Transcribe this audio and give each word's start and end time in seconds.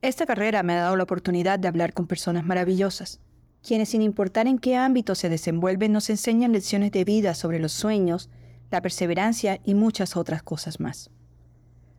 Esta 0.00 0.26
carrera 0.26 0.62
me 0.62 0.74
ha 0.74 0.82
dado 0.82 0.96
la 0.96 1.02
oportunidad 1.02 1.58
de 1.58 1.66
hablar 1.66 1.92
con 1.92 2.06
personas 2.06 2.44
maravillosas, 2.44 3.18
quienes 3.66 3.88
sin 3.88 4.00
importar 4.00 4.46
en 4.46 4.60
qué 4.60 4.76
ámbito 4.76 5.16
se 5.16 5.28
desenvuelven 5.28 5.92
nos 5.92 6.08
enseñan 6.08 6.52
lecciones 6.52 6.92
de 6.92 7.02
vida 7.04 7.34
sobre 7.34 7.58
los 7.58 7.72
sueños, 7.72 8.30
la 8.70 8.80
perseverancia 8.80 9.58
y 9.64 9.74
muchas 9.74 10.16
otras 10.16 10.44
cosas 10.44 10.78
más. 10.78 11.10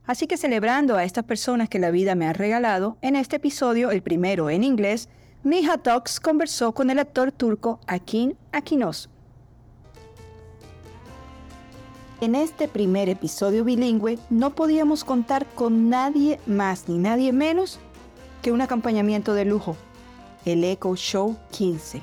Así 0.05 0.27
que 0.27 0.38
celebrando 0.38 0.96
a 0.96 1.04
estas 1.04 1.25
personas 1.25 1.67
que 1.67 1.77
la 1.77 1.91
vida 1.91 2.15
me 2.15 2.25
ha 2.25 2.31
regalado, 2.31 2.97
en 3.01 3.17
este 3.17 3.35
episodio, 3.35 3.92
el 3.92 4.02
primero 4.02 4.50
en 4.50 4.63
inglés, 4.63 5.10
Mija 5.44 5.78
Talks 5.78 6.22
conversó 6.22 6.74
con 6.74 6.90
el 6.90 7.00
actor 7.00 7.34
turco 7.34 7.81
Akin 7.86 8.38
Akinos. 8.54 9.10
En 12.22 12.36
este 12.36 12.68
primer 12.68 13.10
episodio 13.10 13.63
bilingüe 13.63 14.20
no 14.29 14.56
podíamos 14.56 15.04
contar 15.04 15.46
con 15.47 15.90
nadie 15.90 16.40
más 16.45 16.90
ni 16.90 16.98
nadie 16.98 17.31
menos 17.31 17.80
que 18.41 18.52
un 18.52 18.62
acompañamiento 18.62 19.34
de 19.34 19.45
lujo, 19.45 19.75
el 20.45 20.63
Echo 20.63 20.95
Show 20.95 21.38
15. 21.52 22.02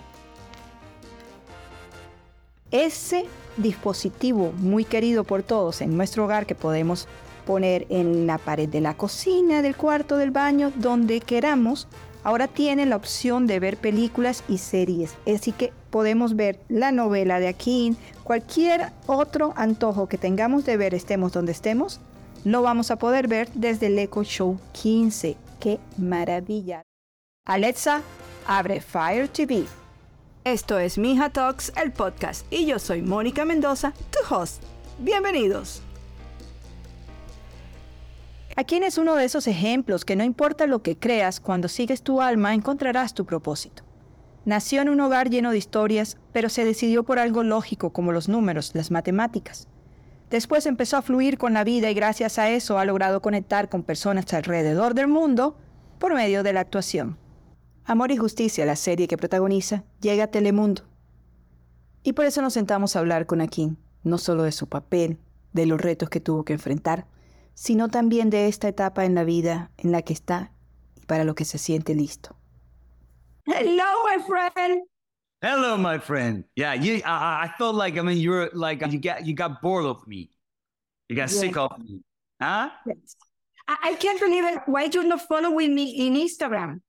Ese 2.71 3.25
dispositivo 3.57 4.53
muy 4.59 4.85
querido 4.85 5.25
por 5.25 5.43
todos 5.43 5.81
en 5.81 5.97
nuestro 5.97 6.25
hogar 6.25 6.47
que 6.47 6.55
podemos 6.55 7.09
poner 7.47 7.87
en 7.91 8.27
la 8.27 8.39
pared 8.39 8.69
de 8.69 8.81
la 8.81 8.95
cocina, 8.95 9.63
del 9.63 9.77
cuarto, 9.77 10.17
del 10.17 10.33
baño, 10.33 10.73
donde 10.77 11.21
queramos. 11.21 11.87
Ahora 12.25 12.49
tiene 12.49 12.87
la 12.87 12.97
opción 12.97 13.47
de 13.47 13.61
ver 13.61 13.77
películas 13.77 14.43
y 14.49 14.59
series, 14.59 15.15
así 15.33 15.53
que 15.53 15.73
podemos 15.91 16.35
ver 16.35 16.59
la 16.69 16.91
novela 16.91 17.39
de 17.39 17.47
Akin, 17.47 17.97
cualquier 18.25 18.91
otro 19.07 19.55
antojo 19.57 20.09
que 20.09 20.19
tengamos 20.19 20.65
de 20.65 20.77
ver, 20.77 20.93
estemos 20.93 21.33
donde 21.33 21.53
estemos, 21.53 22.01
lo 22.45 22.63
vamos 22.63 22.91
a 22.91 22.97
poder 22.97 23.29
ver 23.29 23.49
desde 23.55 23.87
el 23.87 23.99
Echo 23.99 24.25
Show 24.25 24.59
15. 24.73 25.46
¡Qué 25.61 25.81
maravilla! 25.97 26.83
Alexa, 27.47 28.03
abre 28.47 28.81
Fire 28.81 29.29
TV. 29.29 29.65
Esto 30.45 30.79
es 30.79 30.99
Mija 30.99 31.31
Talks, 31.31 31.73
el 31.83 31.93
podcast, 31.93 32.47
y 32.53 32.67
yo 32.67 32.79
soy 32.79 33.01
Mónica 33.01 33.47
Mendoza, 33.47 33.95
tu 34.11 34.35
host. 34.35 34.63
Bienvenidos. 34.99 35.81
Aquí 38.55 38.77
es 38.77 38.99
uno 38.99 39.15
de 39.15 39.25
esos 39.25 39.47
ejemplos 39.47 40.05
que 40.05 40.15
no 40.15 40.25
importa 40.25 40.67
lo 40.67 40.83
que 40.83 40.99
creas, 40.99 41.41
cuando 41.41 41.69
sigues 41.69 42.03
tu 42.03 42.21
alma 42.21 42.53
encontrarás 42.53 43.15
tu 43.15 43.25
propósito. 43.25 43.83
Nació 44.45 44.83
en 44.83 44.91
un 44.91 45.01
hogar 45.01 45.31
lleno 45.31 45.51
de 45.51 45.59
historias, 45.59 46.19
pero 46.33 46.51
se 46.51 46.67
decidió 46.67 47.03
por 47.03 47.19
algo 47.19 47.43
lógico 47.43 47.91
como 47.91 48.13
los 48.13 48.29
números, 48.29 48.73
las 48.75 48.91
matemáticas. 48.91 49.69
Después 50.31 50.67
empezó 50.67 50.97
a 50.97 51.03
fluir 51.03 51.39
con 51.39 51.53
la 51.53 51.63
vida 51.63 51.91
y 51.91 51.95
gracias 51.95 52.39
a 52.39 52.51
eso 52.51 52.79
ha 52.79 52.85
logrado 52.85 53.23
conectar 53.23 53.69
con 53.69 53.85
personas 53.85 54.33
alrededor 54.35 54.95
del 54.95 55.07
mundo 55.07 55.57
por 55.99 56.15
medio 56.15 56.43
de 56.43 56.53
la 56.53 56.61
actuación. 56.61 57.19
Amor 57.85 58.11
y 58.11 58.17
Justicia, 58.17 58.67
la 58.67 58.75
serie 58.75 59.07
que 59.07 59.17
protagoniza, 59.17 59.85
llega 60.01 60.25
a 60.25 60.31
Telemundo. 60.31 60.83
Y 62.03 62.15
por 62.15 62.25
eso 62.25 62.43
nos 62.43 62.55
sentamos 62.55 62.97
a 62.97 62.99
hablar 62.99 63.27
con 63.27 63.41
Akin, 63.41 63.79
no 64.03 64.19
solo 64.19 64.43
de 64.43 64.53
su 64.53 64.69
papel, 64.69 65.19
de 65.53 65.67
los 65.67 65.81
retos 65.81 66.11
que 66.11 66.21
tuvo 66.21 66.45
que 66.45 66.55
enfrentar, 66.55 67.07
sino 67.55 67.89
también 67.89 68.29
de 68.29 68.49
esta 68.49 68.69
etapa 68.69 69.05
en 69.05 69.15
la 69.15 69.25
vida 69.25 69.71
en 69.77 69.93
la 69.93 70.03
que 70.03 70.13
está 70.13 70.53
y 70.97 71.07
para 71.07 71.25
lo 71.25 71.35
que 71.37 71.45
se 71.45 71.59
siente 71.59 71.95
listo. 71.95 72.37
Hello, 73.47 73.85
my 74.05 74.23
friend. 74.25 74.96
Hello, 75.43 75.77
my 75.77 75.99
friend. 75.99 76.45
Yeah, 76.57 76.73
you. 76.73 77.03
I, 77.05 77.45
I 77.45 77.53
felt 77.59 77.75
like 77.75 77.99
I 77.99 78.03
mean 78.03 78.19
you're 78.19 78.51
like 78.55 78.81
you 78.91 78.99
got 78.99 79.27
you 79.27 79.35
got 79.35 79.61
bored 79.61 79.85
of 79.85 80.07
me. 80.09 80.31
You 81.09 81.17
got 81.17 81.31
sick 81.31 81.57
of 81.57 81.79
me, 81.79 82.01
huh? 82.41 82.71
Yes. 82.87 83.17
I, 83.69 83.77
I 83.83 83.95
can't 83.95 84.19
believe 84.19 84.45
it. 84.45 84.61
Why 84.67 84.89
you're 84.93 85.05
not 85.05 85.23
following 85.29 85.75
me 85.75 86.07
in 86.07 86.15
Instagram? 86.15 86.81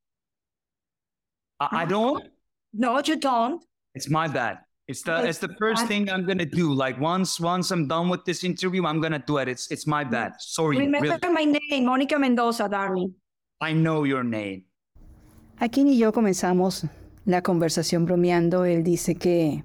I, 1.60 1.84
I 1.84 1.86
don't. 1.86 2.24
No, 2.74 3.00
you 3.04 3.18
don't. 3.18 3.64
It's 3.94 4.10
my 4.10 4.28
bad. 4.28 4.60
It's 4.88 5.02
the 5.04 5.28
it's 5.28 5.40
the 5.40 5.54
first 5.60 5.86
thing 5.88 6.10
I'm 6.10 6.26
gonna 6.26 6.46
do. 6.46 6.72
Like 6.72 6.98
once 7.00 7.42
once 7.42 7.72
I'm 7.72 7.88
done 7.88 8.08
with 8.08 8.24
this 8.24 8.46
interview, 8.46 8.86
I'm 8.86 9.02
gonna 9.02 9.20
do 9.20 9.38
it. 9.40 9.50
It's 9.50 9.70
it's 9.70 9.86
my 9.86 10.06
bad. 10.06 10.40
Sorry. 10.40 10.78
Remember 10.78 11.20
really. 11.20 11.34
my 11.34 11.44
name, 11.44 11.84
Mónica 11.84 12.18
Mendoza, 12.18 12.70
darling. 12.70 13.14
I 13.60 13.74
know 13.74 14.06
your 14.06 14.24
name. 14.24 14.64
Aquí 15.60 15.84
y 15.84 15.98
yo 15.98 16.12
comenzamos 16.14 16.88
la 17.28 17.42
conversación 17.44 18.06
bromeando. 18.06 18.64
Él 18.66 18.84
dice 18.84 19.16
que, 19.16 19.64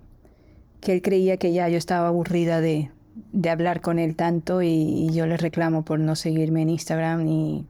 que 0.81 0.93
él 0.93 1.01
creía 1.01 1.37
que 1.37 1.53
ya 1.53 1.69
yo 1.69 1.79
estaba 1.79 2.09
aburrida 2.09 2.61
de, 2.61 2.91
de 3.33 3.51
hablar 3.51 3.81
con 3.81 3.99
él 3.99 4.17
tanto 4.17 4.61
y, 4.63 4.67
y 4.69 5.15
yo 5.15 5.27
le 5.27 5.37
reclamo 5.37 5.85
por 5.85 5.99
no 6.01 6.17
seguirme 6.17 6.63
en 6.63 6.71
Instagram 6.71 7.27
y, 7.29 7.65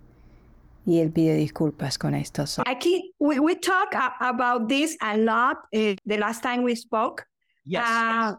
y 0.86 1.00
él 1.00 1.12
pide 1.12 1.34
disculpas 1.36 1.98
con 1.98 2.14
esto. 2.14 2.46
So- 2.46 2.62
Aquí, 2.66 3.12
we, 3.20 3.38
we 3.38 3.54
talk 3.54 3.94
about 4.20 4.66
this 4.68 4.96
a 5.00 5.16
lot 5.16 5.58
uh, 5.74 5.94
the 6.06 6.16
last 6.18 6.42
time 6.42 6.62
we 6.64 6.74
spoke. 6.74 7.24
Yes. 7.64 7.84
Uh, 7.86 8.34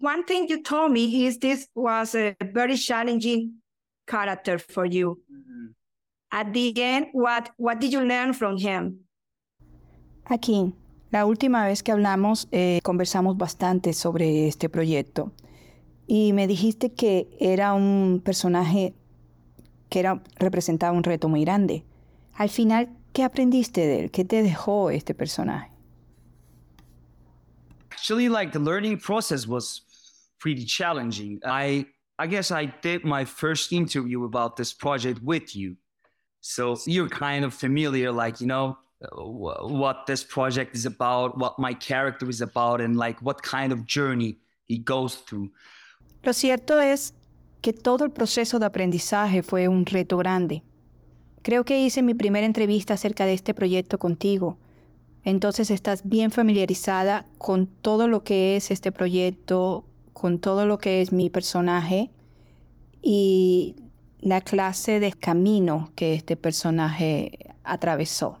one 0.00 0.24
thing 0.24 0.46
you 0.48 0.62
told 0.62 0.92
me 0.92 1.26
is 1.26 1.38
this 1.38 1.68
was 1.74 2.14
a 2.14 2.34
very 2.54 2.76
challenging 2.76 3.60
character 4.06 4.58
for 4.58 4.86
you. 4.86 5.20
Mhm. 5.30 5.74
At 6.32 6.52
the 6.54 6.72
end, 6.82 7.08
what, 7.12 7.50
what 7.58 7.80
did 7.80 7.92
you 7.92 8.00
learn 8.00 8.32
from 8.32 8.56
him? 8.56 9.00
Aquí, 10.30 10.72
la 11.10 11.26
última 11.26 11.66
vez 11.66 11.82
que 11.82 11.90
hablamos, 11.90 12.46
eh, 12.52 12.78
conversamos 12.84 13.36
bastante 13.36 13.92
sobre 13.92 14.46
este 14.46 14.68
proyecto 14.68 15.32
y 16.06 16.32
me 16.32 16.46
dijiste 16.46 16.92
que 16.92 17.36
era 17.40 17.74
un 17.74 18.22
personaje 18.24 18.94
que 19.88 19.98
era, 19.98 20.22
representaba 20.36 20.96
un 20.96 21.02
reto 21.02 21.28
muy 21.28 21.42
grande. 21.42 21.84
Al 22.34 22.48
final, 22.48 22.96
¿qué 23.12 23.24
aprendiste 23.24 23.80
de 23.80 24.04
él? 24.04 24.10
¿Qué 24.12 24.24
te 24.24 24.44
dejó 24.44 24.90
este 24.90 25.16
personaje? 25.16 25.72
Actually, 27.90 28.28
like 28.28 28.52
the 28.52 28.60
learning 28.60 29.00
process 29.00 29.48
was 29.48 29.82
pretty 30.38 30.64
challenging. 30.64 31.40
I 31.44 31.86
I 32.20 32.28
guess 32.28 32.52
I 32.52 32.72
did 32.82 33.02
my 33.02 33.24
first 33.24 33.72
interview 33.72 34.24
about 34.24 34.54
this 34.54 34.72
project 34.72 35.18
with 35.24 35.56
you, 35.56 35.74
so 36.40 36.76
you're 36.86 37.10
kind 37.10 37.44
of 37.44 37.52
familiar, 37.52 38.12
like 38.12 38.40
you 38.40 38.46
know 38.46 38.76
what 39.12 40.06
this 40.06 40.24
project 40.24 40.74
is 40.74 40.86
about, 40.86 41.38
what 41.38 41.58
my 41.58 41.74
character 41.74 42.28
is 42.28 42.40
about, 42.40 42.80
and 42.80 42.96
like 42.96 43.18
what 43.22 43.42
kind 43.42 43.72
of 43.72 43.86
journey 43.86 44.38
he 44.68 44.78
goes 44.78 45.16
through. 45.16 45.50
Lo 46.22 46.32
cierto 46.32 46.80
es 46.80 47.14
que 47.62 47.72
todo 47.72 48.04
el 48.04 48.10
proceso 48.10 48.58
de 48.58 48.66
aprendizaje 48.66 49.42
fue 49.42 49.68
un 49.68 49.86
reto 49.86 50.16
grande. 50.18 50.62
Creo 51.42 51.64
que 51.64 51.80
hice 51.80 52.02
mi 52.02 52.14
primera 52.14 52.46
entrevista 52.46 52.94
acerca 52.94 53.24
de 53.24 53.32
este 53.32 53.54
proyecto 53.54 53.98
contigo. 53.98 54.58
Entonces 55.24 55.70
estás 55.70 56.02
bien 56.04 56.30
familiarizada 56.30 57.26
con 57.38 57.66
todo 57.66 58.08
lo 58.08 58.22
que 58.22 58.56
es 58.56 58.70
este 58.70 58.92
proyecto, 58.92 59.84
con 60.12 60.38
todo 60.38 60.66
lo 60.66 60.78
que 60.78 61.00
es 61.00 61.12
mi 61.12 61.30
personaje 61.30 62.10
y 63.02 63.76
la 64.20 64.42
clase 64.42 65.00
de 65.00 65.12
camino 65.12 65.90
que 65.94 66.14
este 66.14 66.36
personaje 66.36 67.54
atravesó. 67.64 68.38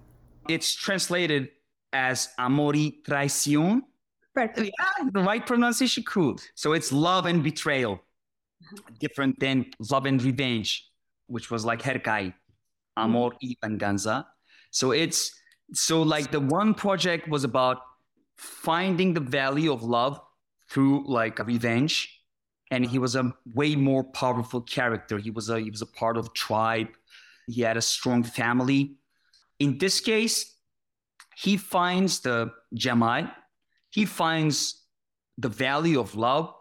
It's 0.48 0.74
translated 0.74 1.50
as 1.92 2.28
amor 2.38 2.72
y 2.74 2.92
traición. 3.06 3.82
Perfect. 4.34 4.70
Yeah, 4.78 5.10
the 5.12 5.20
right 5.22 5.44
pronunciation, 5.44 6.04
cool. 6.04 6.36
So 6.54 6.72
it's 6.72 6.92
love 6.92 7.26
and 7.26 7.42
betrayal, 7.42 8.00
different 8.98 9.38
than 9.40 9.66
love 9.90 10.06
and 10.06 10.22
revenge, 10.22 10.88
which 11.26 11.50
was 11.50 11.64
like 11.64 11.82
herkai, 11.82 12.32
amor 12.96 13.32
y 13.42 13.54
venganza. 13.62 14.26
So 14.70 14.92
it's 14.92 15.32
so 15.72 16.02
like 16.02 16.30
the 16.30 16.40
one 16.40 16.74
project 16.74 17.28
was 17.28 17.44
about 17.44 17.78
finding 18.36 19.14
the 19.14 19.20
value 19.20 19.72
of 19.72 19.82
love 19.82 20.20
through 20.70 21.04
like 21.06 21.38
revenge, 21.44 22.22
and 22.70 22.86
he 22.86 22.98
was 22.98 23.16
a 23.16 23.34
way 23.54 23.74
more 23.74 24.04
powerful 24.04 24.60
character. 24.60 25.18
He 25.18 25.30
was 25.30 25.50
a 25.50 25.60
he 25.60 25.70
was 25.70 25.82
a 25.82 25.86
part 25.86 26.16
of 26.16 26.32
tribe. 26.34 26.88
He 27.48 27.62
had 27.62 27.76
a 27.76 27.82
strong 27.82 28.22
family. 28.22 28.96
In 29.60 29.78
this 29.78 30.00
case, 30.00 30.56
he 31.36 31.56
finds 31.56 32.20
the 32.20 32.50
Jamal 32.74 33.28
he 33.90 34.04
finds 34.04 34.84
the 35.36 35.48
value 35.48 35.98
of 35.98 36.14
love 36.14 36.54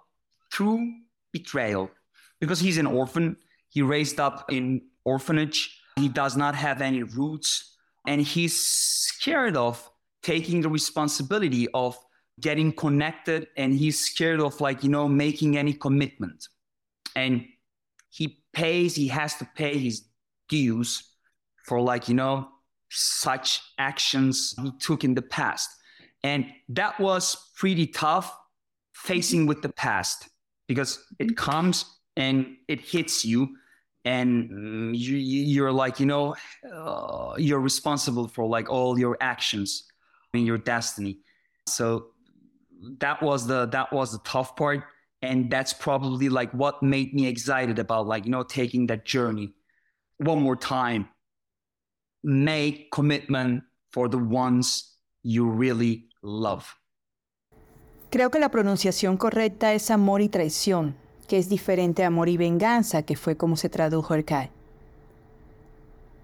through 0.51 0.91
betrayal. 1.31 1.91
Because 2.39 2.59
he's 2.59 2.77
an 2.77 2.87
orphan 2.87 3.37
he 3.69 3.81
raised 3.81 4.19
up 4.19 4.51
in 4.51 4.81
orphanage 5.05 5.79
he 5.97 6.09
does 6.09 6.35
not 6.37 6.55
have 6.55 6.81
any 6.81 7.03
roots 7.03 7.75
and 8.07 8.21
he's 8.21 8.57
scared 8.57 9.57
of 9.57 9.89
taking 10.23 10.61
the 10.61 10.69
responsibility 10.69 11.67
of 11.73 11.97
getting 12.39 12.71
connected 12.71 13.47
and 13.57 13.73
he's 13.73 13.99
scared 13.99 14.39
of 14.39 14.59
like 14.61 14.83
you 14.83 14.89
know 14.89 15.07
making 15.07 15.57
any 15.57 15.73
commitment. 15.73 16.47
And 17.15 17.45
he 18.09 18.41
pays 18.53 18.95
he 18.95 19.09
has 19.09 19.35
to 19.35 19.45
pay 19.55 19.77
his 19.77 20.05
dues 20.47 21.03
for 21.65 21.81
like 21.81 22.07
you 22.07 22.15
know 22.15 22.47
such 22.89 23.61
actions 23.77 24.53
he 24.61 24.71
took 24.79 25.03
in 25.03 25.13
the 25.13 25.21
past. 25.21 25.69
And 26.23 26.45
that 26.69 26.99
was 26.99 27.51
pretty 27.55 27.87
tough 27.87 28.35
facing 28.93 29.45
with 29.45 29.61
the 29.61 29.69
past 29.69 30.29
because 30.67 31.03
it 31.19 31.37
comes 31.37 31.85
and 32.17 32.57
it 32.67 32.81
hits 32.81 33.23
you 33.23 33.55
and 34.05 34.95
you, 34.95 35.17
you're 35.17 35.71
like 35.71 35.99
you 35.99 36.05
know 36.05 36.35
uh, 36.73 37.33
you're 37.37 37.59
responsible 37.59 38.27
for 38.27 38.45
like 38.45 38.69
all 38.69 38.97
your 38.97 39.17
actions 39.21 39.85
in 40.33 40.45
your 40.45 40.57
destiny. 40.57 41.19
So 41.67 42.07
that 42.99 43.21
was 43.21 43.47
the 43.47 43.65
that 43.67 43.91
was 43.91 44.11
the 44.11 44.19
tough 44.19 44.55
part. 44.55 44.83
And 45.21 45.51
that's 45.51 45.73
probably 45.73 46.29
like 46.29 46.51
what 46.51 46.81
made 46.81 47.13
me 47.13 47.27
excited 47.27 47.77
about 47.77 48.07
like 48.07 48.25
you 48.25 48.31
know 48.31 48.43
taking 48.43 48.87
that 48.87 49.05
journey 49.05 49.53
one 50.17 50.41
more 50.41 50.55
time 50.55 51.09
make 52.23 52.89
commitment 52.91 53.63
for 53.91 54.09
the 54.09 54.17
ones 54.17 54.99
you 55.23 55.51
really 55.51 56.09
love 56.21 56.65
Creo 58.09 58.31
que 58.31 58.39
la 58.39 58.49
pronunciación 58.49 59.17
correcta 59.17 59.73
es 59.73 59.91
amor 59.91 60.21
y 60.21 60.29
traición, 60.29 60.95
que 61.27 61.37
es 61.37 61.47
diferente 61.47 62.03
a 62.03 62.07
amor 62.07 62.27
y 62.27 62.37
venganza, 62.37 63.03
que 63.03 63.15
fue 63.15 63.37
como 63.37 63.55
se 63.55 63.69
tradujo 63.69 64.15
el 64.15 64.25
CAE. 64.25 64.49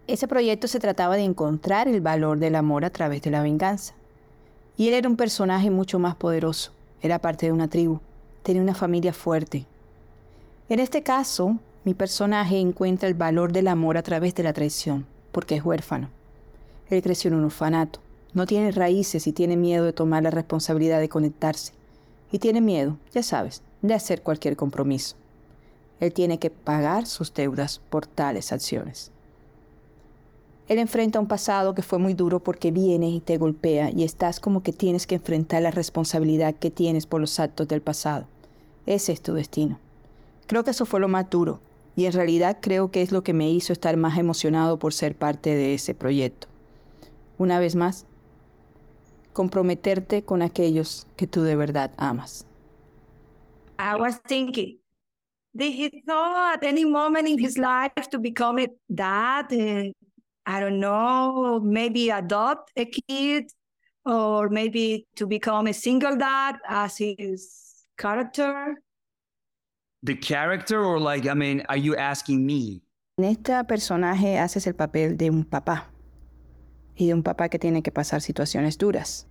Ese 0.07 0.27
proyecto 0.27 0.67
se 0.67 0.79
trataba 0.79 1.15
de 1.15 1.23
encontrar 1.23 1.87
el 1.87 2.01
valor 2.01 2.39
del 2.39 2.55
amor 2.55 2.85
a 2.85 2.89
través 2.89 3.21
de 3.21 3.29
la 3.29 3.43
venganza. 3.43 3.93
Y 4.77 4.87
él 4.87 4.95
era 4.95 5.07
un 5.07 5.15
personaje 5.15 5.69
mucho 5.69 5.99
más 5.99 6.15
poderoso, 6.15 6.71
era 7.01 7.19
parte 7.19 7.45
de 7.45 7.51
una 7.51 7.67
tribu, 7.67 7.99
tenía 8.41 8.63
una 8.63 8.73
familia 8.73 9.13
fuerte. 9.13 9.67
En 10.69 10.79
este 10.79 11.03
caso, 11.03 11.59
mi 11.83 11.93
personaje 11.93 12.59
encuentra 12.59 13.07
el 13.07 13.13
valor 13.13 13.51
del 13.51 13.67
amor 13.67 13.95
a 13.95 14.03
través 14.03 14.33
de 14.33 14.41
la 14.41 14.53
traición, 14.53 15.05
porque 15.35 15.55
es 15.55 15.65
huérfano. 15.65 16.07
Él 16.89 17.03
creció 17.03 17.27
en 17.27 17.35
un 17.35 17.43
orfanato, 17.43 17.99
no 18.33 18.45
tiene 18.45 18.71
raíces 18.71 19.27
y 19.27 19.33
tiene 19.33 19.57
miedo 19.57 19.83
de 19.83 19.91
tomar 19.91 20.23
la 20.23 20.31
responsabilidad 20.31 21.01
de 21.01 21.09
conectarse. 21.09 21.73
Y 22.31 22.39
tiene 22.39 22.61
miedo, 22.61 22.97
ya 23.13 23.21
sabes, 23.21 23.61
de 23.81 23.93
hacer 23.93 24.21
cualquier 24.21 24.55
compromiso. 24.55 25.17
Él 25.99 26.13
tiene 26.13 26.39
que 26.39 26.51
pagar 26.51 27.05
sus 27.05 27.33
deudas 27.33 27.81
por 27.89 28.07
tales 28.07 28.53
acciones. 28.53 29.11
Él 30.69 30.79
enfrenta 30.79 31.19
un 31.19 31.27
pasado 31.27 31.75
que 31.75 31.81
fue 31.81 31.99
muy 31.99 32.13
duro 32.13 32.39
porque 32.39 32.71
viene 32.71 33.09
y 33.09 33.19
te 33.19 33.37
golpea 33.37 33.91
y 33.91 34.05
estás 34.05 34.39
como 34.39 34.63
que 34.63 34.71
tienes 34.71 35.05
que 35.05 35.15
enfrentar 35.15 35.63
la 35.63 35.71
responsabilidad 35.71 36.55
que 36.55 36.71
tienes 36.71 37.07
por 37.07 37.19
los 37.19 37.41
actos 37.41 37.67
del 37.67 37.81
pasado. 37.81 38.25
Ese 38.85 39.11
es 39.11 39.21
tu 39.21 39.33
destino. 39.33 39.79
Creo 40.47 40.63
que 40.63 40.71
eso 40.71 40.85
fue 40.85 41.01
lo 41.01 41.09
más 41.09 41.29
duro 41.29 41.59
y 41.95 42.05
en 42.05 42.13
realidad 42.13 42.57
creo 42.61 42.91
que 42.91 43.01
es 43.01 43.11
lo 43.11 43.23
que 43.23 43.33
me 43.33 43.49
hizo 43.49 43.73
estar 43.73 43.95
más 43.97 44.17
emocionado 44.17 44.79
por 44.79 44.93
ser 44.93 45.15
parte 45.15 45.55
de 45.55 45.73
ese 45.73 45.93
proyecto. 45.93 46.47
Una 47.37 47.59
vez 47.59 47.75
más, 47.75 48.05
comprometerte 49.33 50.23
con 50.23 50.41
aquellos 50.41 51.07
que 51.15 51.27
tú 51.27 51.43
de 51.43 51.55
verdad 51.55 51.91
amas. 51.97 52.45
I 53.77 53.95
was 53.99 54.21
thinking, 54.27 54.79
did 55.53 55.73
he 55.73 56.01
thought 56.05 56.57
at 56.57 56.63
any 56.63 56.85
moment 56.85 57.27
in 57.27 57.37
his 57.37 57.57
life 57.57 58.09
to 58.11 58.19
become 58.19 58.59
a 58.59 58.67
dad? 58.89 59.51
And 59.51 59.93
I 60.45 60.59
don't 60.59 60.79
know, 60.79 61.59
maybe 61.61 62.09
adopt 62.09 62.71
a 62.77 62.85
kid 62.85 63.51
or 64.05 64.49
maybe 64.49 65.07
to 65.15 65.27
become 65.27 65.67
a 65.67 65.73
single 65.73 66.15
dad 66.15 66.55
as 66.67 66.97
his 66.97 67.87
character? 67.97 68.75
The 70.05 70.15
character 70.19 70.83
or 70.83 70.99
like 70.99 71.27
i 71.29 71.33
mean 71.33 71.63
are 71.67 71.79
you 71.79 71.95
asking 71.95 72.45
me 72.45 72.81
En 73.17 73.25
este 73.25 73.63
personaje 73.63 74.37
haces 74.39 74.67
el 74.67 74.75
papel 74.75 75.15
de 75.17 75.29
un 75.29 75.45
papá 75.45 75.89
y 76.95 77.07
de 77.07 77.13
un 77.13 77.23
papá 77.23 77.47
que 77.49 77.57
tiene 77.59 77.81
que 77.81 77.91
pasar 77.91 78.21
situaciones 78.21 78.77
duras. 78.77 79.25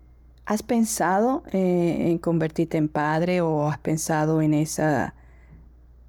¿Has 0.46 0.62
pensado 0.62 1.42
eh, 1.52 2.10
en 2.10 2.18
convertirte 2.18 2.78
en 2.78 2.88
padre 2.88 3.42
o 3.42 3.68
has 3.68 3.78
pensado 3.78 4.40
en 4.40 4.54
esa 4.54 5.14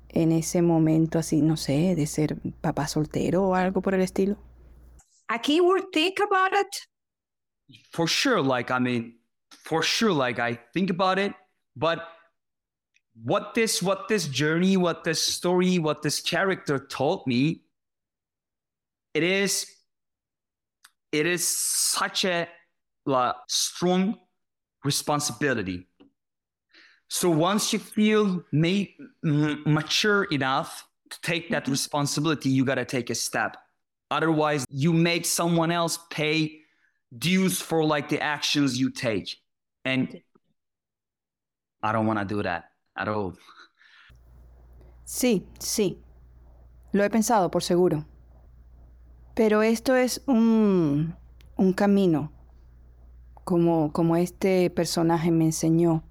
en 0.09 0.31
ese 0.31 0.61
momento 0.61 1.19
así, 1.19 1.41
no 1.41 1.57
sé, 1.57 1.95
de 1.95 2.07
ser 2.07 2.37
papá 2.61 2.87
soltero 2.87 3.43
o 3.43 3.55
algo 3.55 3.81
por 3.81 3.93
el 3.93 4.01
estilo? 4.01 4.37
A 5.27 5.39
kid 5.39 5.59
would 5.61 5.91
think 5.91 6.19
about 6.21 6.53
it. 6.53 6.67
for 7.91 8.07
sure 8.07 8.41
like 8.41 8.71
i 8.71 8.79
mean 8.79 9.19
for 9.49 9.83
sure 9.83 10.13
like 10.13 10.39
i 10.39 10.55
think 10.73 10.89
about 10.89 11.17
it 11.17 11.33
but 11.75 11.99
what 13.23 13.53
this 13.53 13.81
what 13.81 14.07
this 14.07 14.27
journey 14.27 14.75
what 14.75 15.03
this 15.03 15.21
story 15.21 15.79
what 15.79 16.01
this 16.01 16.19
character 16.21 16.77
told 16.79 17.25
me 17.25 17.61
it 19.13 19.23
is 19.23 19.65
it 21.11 21.25
is 21.25 21.47
such 21.47 22.25
a 22.25 22.47
like, 23.05 23.35
strong 23.47 24.19
responsibility. 24.83 25.87
So 27.07 27.29
once 27.29 27.71
you 27.71 27.79
feel 27.79 28.43
made, 28.51 28.89
m- 29.23 29.63
mature 29.65 30.25
enough 30.25 30.85
to 31.11 31.21
take 31.21 31.49
that 31.51 31.67
responsibility 31.67 32.49
you 32.49 32.65
got 32.65 32.75
to 32.75 32.85
take 32.85 33.09
a 33.09 33.15
step. 33.15 33.55
Otherwise 34.11 34.65
you 34.69 34.91
make 34.91 35.25
someone 35.25 35.71
else 35.71 35.99
pay 36.09 36.59
dues 37.17 37.61
for 37.61 37.85
like 37.85 38.09
the 38.09 38.21
actions 38.21 38.77
you 38.77 38.89
take. 38.91 39.37
And 39.85 40.21
i 41.83 41.91
don't 41.91 42.07
want 42.07 42.17
to 42.17 42.25
do 42.25 42.41
that 42.41 42.71
Sí, 45.03 45.45
sí. 45.59 46.01
Lo 46.91 47.03
he 47.03 47.09
pensado, 47.09 47.51
por 47.51 47.61
seguro. 47.61 48.05
Pero 49.33 49.61
esto 49.61 49.95
es 49.95 50.23
un, 50.27 51.13
un 51.57 51.73
camino, 51.73 52.31
como, 53.43 53.91
como 53.91 54.15
este 54.15 54.69
personaje 54.69 55.29
me 55.29 55.45
enseñó, 55.45 56.03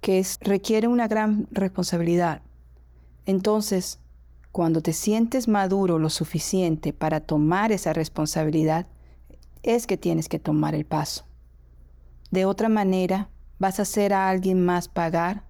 que 0.00 0.18
es, 0.18 0.38
requiere 0.40 0.86
una 0.86 1.08
gran 1.08 1.48
responsabilidad. 1.50 2.42
Entonces, 3.26 4.00
cuando 4.52 4.82
te 4.82 4.92
sientes 4.92 5.48
maduro 5.48 5.98
lo 5.98 6.10
suficiente 6.10 6.92
para 6.92 7.20
tomar 7.20 7.72
esa 7.72 7.92
responsabilidad, 7.92 8.86
es 9.62 9.86
que 9.86 9.96
tienes 9.96 10.28
que 10.28 10.38
tomar 10.38 10.74
el 10.74 10.84
paso. 10.84 11.24
De 12.30 12.44
otra 12.44 12.68
manera, 12.68 13.30
vas 13.58 13.78
a 13.78 13.82
hacer 13.82 14.12
a 14.12 14.28
alguien 14.28 14.64
más 14.64 14.88
pagar 14.88 15.49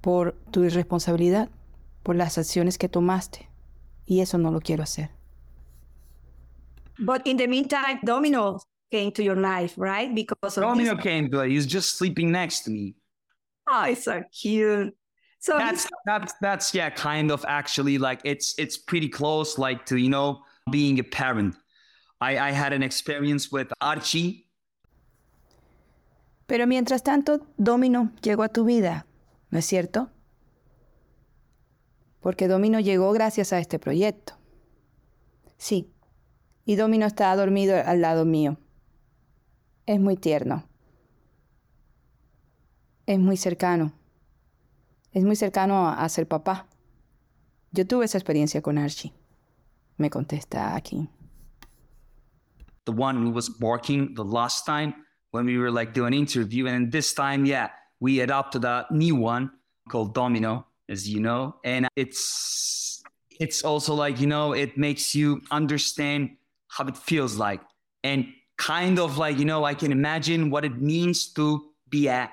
por 0.00 0.34
tu 0.50 0.64
irresponsabilidad, 0.64 1.48
por 2.02 2.16
las 2.16 2.38
acciones 2.38 2.78
que 2.78 2.88
tomaste. 2.88 3.48
Y 4.06 4.20
eso 4.20 4.38
no 4.38 4.50
lo 4.50 4.60
quiero 4.60 4.82
hacer. 4.82 5.10
But 6.98 7.26
in 7.26 7.36
the 7.36 7.46
meantime, 7.46 8.00
Domino 8.04 8.60
came 8.90 9.10
to 9.12 9.22
your 9.22 9.36
life, 9.36 9.74
right? 9.78 10.14
Because 10.14 10.54
this. 10.54 11.02
came, 11.02 11.30
but 11.30 11.48
he's 11.48 11.66
just 11.66 11.96
sleeping 11.96 12.30
next 12.30 12.64
to 12.64 12.70
me. 12.70 12.94
Oh, 13.66 13.84
it's 13.84 14.04
so 14.04 14.22
cute. 14.32 14.94
So 15.38 15.56
That's 15.56 15.88
that's 16.04 16.34
that's 16.42 16.74
yeah, 16.74 16.90
kind 16.90 17.30
of 17.30 17.44
actually 17.48 17.96
like 17.96 18.20
it's 18.24 18.54
it's 18.58 18.76
pretty 18.76 19.08
close, 19.08 19.56
like 19.56 19.86
to 19.86 19.96
you 19.96 20.10
know 20.10 20.42
being 20.70 20.98
a 20.98 21.04
parent. 21.04 21.56
I 22.20 22.38
I 22.38 22.50
had 22.50 22.74
an 22.74 22.82
experience 22.82 23.50
with 23.50 23.72
Archie. 23.80 24.46
Pero 26.46 26.66
mientras 26.66 27.02
tanto, 27.02 27.46
Domino 27.56 28.10
llegó 28.22 28.44
a 28.44 28.48
tu 28.48 28.64
vida, 28.64 29.06
¿no 29.50 29.58
es 29.58 29.66
cierto? 29.66 30.10
Porque 32.20 32.48
Domino 32.48 32.80
llegó 32.80 33.12
gracias 33.12 33.52
a 33.52 33.58
este 33.58 33.78
proyecto. 33.78 34.34
Sí, 35.56 35.92
y 36.64 36.76
Domino 36.76 37.06
está 37.06 37.34
dormido 37.34 37.76
al 37.84 38.00
lado 38.00 38.24
mío. 38.24 38.58
Es 39.86 40.00
muy 40.00 40.16
tierno. 40.16 40.64
Es 43.06 43.18
muy 43.18 43.36
cercano. 43.36 43.92
Es 45.12 45.24
muy 45.24 45.36
cercano 45.36 45.88
a, 45.88 46.08
ser 46.08 46.28
papá. 46.28 46.68
Yo 47.72 47.86
tuve 47.86 48.04
esa 48.04 48.18
experiencia 48.18 48.62
con 48.62 48.78
Archie. 48.78 49.12
Me 49.96 50.10
contesta 50.10 50.76
aquí. 50.76 51.08
the 52.90 52.92
one 52.92 53.22
who 53.22 53.30
was 53.30 53.48
barking 53.48 54.14
the 54.14 54.24
last 54.24 54.66
time 54.66 54.94
when 55.30 55.46
we 55.46 55.58
were 55.58 55.70
like 55.70 55.94
doing 55.94 56.12
interview. 56.12 56.66
And 56.66 56.90
this 56.90 57.14
time, 57.14 57.44
yeah, 57.44 57.68
we 58.00 58.20
adopted 58.20 58.64
a 58.64 58.86
new 58.90 59.14
one 59.14 59.50
called 59.88 60.14
Domino, 60.14 60.66
as 60.88 61.08
you 61.08 61.20
know. 61.20 61.56
And 61.64 61.86
it's 61.96 63.02
it's 63.38 63.62
also 63.62 63.94
like, 63.94 64.20
you 64.20 64.26
know, 64.26 64.52
it 64.52 64.76
makes 64.76 65.14
you 65.14 65.40
understand 65.50 66.36
how 66.68 66.86
it 66.86 66.96
feels 66.96 67.36
like. 67.36 67.60
And 68.02 68.26
kind 68.56 68.98
of 68.98 69.18
like, 69.18 69.38
you 69.38 69.44
know, 69.44 69.64
I 69.64 69.74
can 69.74 69.92
imagine 69.92 70.50
what 70.50 70.64
it 70.64 70.80
means 70.80 71.32
to 71.34 71.62
be 71.88 72.08
a 72.08 72.30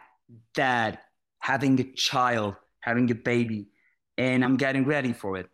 dad, 0.53 0.99
having 1.39 1.79
a 1.79 1.85
child, 1.95 2.55
having 2.79 3.09
a 3.11 3.15
baby. 3.15 3.67
And 4.17 4.43
I'm 4.43 4.57
getting 4.57 4.85
ready 4.85 5.13
for 5.13 5.37
it. 5.37 5.49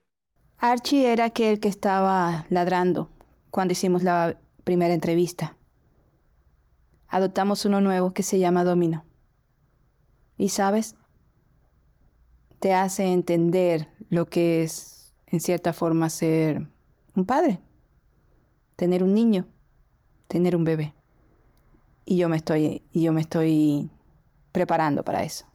Archie 0.59 1.05
era 1.05 1.25
aquel 1.25 1.59
que 1.59 1.69
estaba 1.69 2.45
ladrando 2.49 3.09
cuando 3.51 3.73
hicimos 3.73 4.01
la 4.03 4.35
primera 4.63 4.93
entrevista. 4.93 5.57
Adoptamos 7.09 7.65
uno 7.65 7.81
nuevo 7.81 8.13
que 8.13 8.23
se 8.23 8.39
llama 8.39 8.63
Domino. 8.63 9.03
Y 10.37 10.49
sabes, 10.49 10.95
te 12.59 12.73
hace 12.73 13.11
entender 13.11 13.87
lo 14.09 14.27
que 14.27 14.63
es, 14.63 15.13
en 15.27 15.39
cierta 15.39 15.73
forma, 15.73 16.09
ser 16.09 16.67
un 17.15 17.25
padre, 17.25 17.59
tener 18.75 19.03
un 19.03 19.13
niño, 19.13 19.47
tener 20.27 20.55
un 20.55 20.63
bebé. 20.63 20.93
Y 22.05 22.17
yo 22.17 22.29
me 22.29 22.37
estoy, 22.37 22.83
y 22.91 23.03
yo 23.03 23.13
me 23.13 23.21
estoy 23.21 23.89
preparando 24.51 25.03
para 25.03 25.23
eso. 25.23 25.45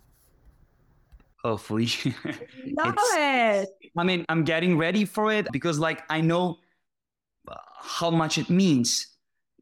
hopefully. 1.42 1.86
Love 2.66 2.94
it. 3.16 3.68
I 3.96 4.04
mean, 4.04 4.24
I'm 4.28 4.44
getting 4.44 4.76
ready 4.76 5.04
for 5.04 5.32
it 5.32 5.48
because, 5.52 5.78
like, 5.78 6.02
I 6.10 6.20
know 6.20 6.58
how 7.80 8.10
much 8.10 8.38
it 8.38 8.50
means. 8.50 9.17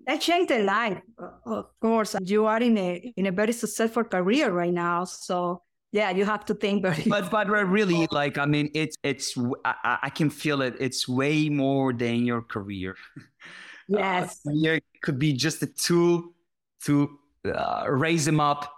That 0.06 0.20
changed 0.20 0.50
the 0.50 0.60
life. 0.60 1.02
Of 1.44 1.66
course, 1.80 2.14
you 2.22 2.46
are 2.46 2.62
in 2.62 2.78
a 2.78 3.12
in 3.16 3.26
a 3.26 3.32
very 3.32 3.52
successful 3.52 4.04
career 4.04 4.52
right 4.52 4.72
now. 4.72 5.04
So 5.04 5.62
yeah, 5.92 6.10
you 6.10 6.24
have 6.24 6.44
to 6.46 6.54
think 6.54 6.82
very. 6.82 7.02
But 7.06 7.30
but 7.30 7.48
uh, 7.48 7.64
really, 7.64 8.06
like, 8.12 8.38
I 8.38 8.46
mean, 8.46 8.70
it's 8.74 8.96
it's 9.02 9.36
I 9.64 10.10
can 10.10 10.30
feel 10.30 10.62
it. 10.62 10.76
It's 10.78 11.08
way 11.08 11.48
more 11.48 11.92
than 11.92 12.24
your 12.24 12.42
career. 12.42 12.96
yes. 13.88 14.40
Uh, 14.46 14.50
career 14.50 14.80
could 15.02 15.18
be 15.18 15.32
just 15.32 15.62
a 15.62 15.66
tool 15.66 16.34
to 16.84 17.18
uh, 17.52 17.86
raise 17.88 18.24
them 18.24 18.40
up 18.40 18.72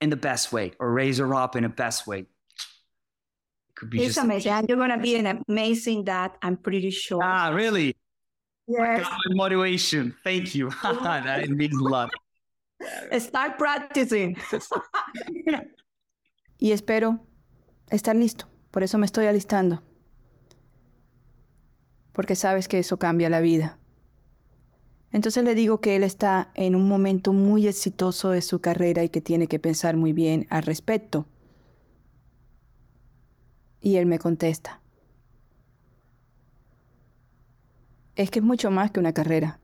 in 0.00 0.10
the 0.10 0.16
best 0.16 0.52
way, 0.52 0.72
or 0.80 0.92
raise 0.92 1.18
her 1.18 1.34
up 1.34 1.56
in 1.56 1.62
the 1.62 1.68
best 1.68 2.06
way. 2.06 2.20
It 2.20 3.74
could 3.76 3.90
be 3.90 3.98
It's 3.98 4.14
just 4.14 4.24
amazing. 4.24 4.52
And 4.52 4.68
you're 4.68 4.78
gonna 4.78 4.98
be 4.98 5.16
an 5.16 5.42
amazing 5.46 6.04
dad, 6.04 6.32
I'm 6.42 6.56
pretty 6.56 6.90
sure. 6.90 7.22
ah, 7.22 7.50
really. 7.50 7.96
Yes. 8.66 9.06
Motivation. 9.30 10.14
Thank 10.24 10.54
you. 10.54 10.70
that 10.82 11.48
means 11.48 11.76
a 11.76 11.84
lot. 11.84 12.10
Start 13.18 13.58
practicing. 13.58 14.36
Y 16.58 16.72
espero 16.72 17.20
estar 17.90 18.16
listo. 18.16 18.46
Por 18.70 18.82
eso 18.82 18.96
me 18.96 19.06
estoy 19.06 19.26
alistando. 19.26 19.82
Porque 22.12 22.36
sabes 22.36 22.68
que 22.68 22.78
eso 22.78 22.98
cambia 22.98 23.28
la 23.28 23.40
vida. 23.40 23.78
Entonces 25.12 25.44
le 25.44 25.54
digo 25.54 25.80
que 25.80 25.94
él 25.94 26.02
está 26.02 26.50
en 26.54 26.74
un 26.74 26.88
momento 26.88 27.32
muy 27.32 27.68
exitoso 27.68 28.30
de 28.30 28.40
su 28.40 28.60
carrera 28.60 29.04
y 29.04 29.10
que 29.10 29.20
tiene 29.20 29.46
que 29.46 29.58
pensar 29.58 29.96
muy 29.96 30.12
bien 30.12 30.46
al 30.48 30.62
respecto. 30.62 31.26
Y 33.80 33.96
él 33.96 34.06
me 34.06 34.18
contesta. 34.18 34.80
Es 38.16 38.30
que 38.30 38.38
es 38.38 38.44
mucho 38.44 38.70
más 38.70 38.90
que 38.90 39.00
una 39.00 39.12
carrera. 39.12 39.60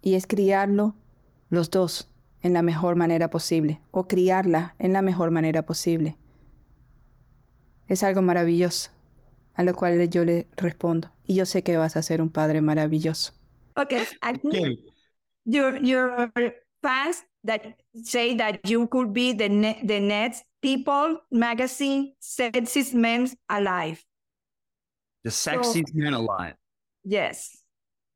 Y 0.00 0.14
es 0.14 0.26
criarlo 0.26 0.94
los 1.48 1.70
dos 1.70 2.08
en 2.42 2.52
la 2.52 2.62
mejor 2.62 2.96
manera 2.96 3.30
posible 3.30 3.80
o 3.90 4.08
criarla 4.08 4.74
en 4.78 4.92
la 4.92 5.02
mejor 5.02 5.30
manera 5.30 5.62
posible. 5.62 6.16
Es 7.86 8.02
algo 8.02 8.22
maravilloso, 8.22 8.90
a 9.54 9.62
lo 9.62 9.74
cual 9.74 10.08
yo 10.08 10.24
le 10.24 10.46
respondo. 10.56 11.12
Y 11.24 11.34
yo 11.34 11.46
sé 11.46 11.62
que 11.62 11.76
vas 11.76 11.96
a 11.96 12.02
ser 12.02 12.20
un 12.20 12.30
padre 12.30 12.60
maravilloso. 12.60 13.32
Okay. 13.76 14.02
I 14.22 14.38
think 14.38 14.54
Okay. 14.54 14.84
your 15.44 15.76
your 15.82 16.32
fans 16.82 17.24
that 17.44 17.62
say 18.02 18.36
that 18.36 18.60
you 18.64 18.86
could 18.88 19.12
be 19.12 19.32
the 19.32 19.48
ne- 19.48 19.82
the 19.84 20.00
next 20.00 20.44
People 20.62 21.18
magazine 21.32 22.14
sexiest 22.20 22.94
men 22.94 23.28
alive. 23.48 24.04
The 25.24 25.30
sexiest 25.30 25.92
man 25.92 26.14
alive. 26.14 26.54
Yes. 27.04 27.62